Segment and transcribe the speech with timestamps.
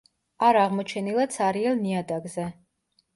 [0.45, 2.47] არ აღმოჩენილა ცარიელ ნიადაგზე.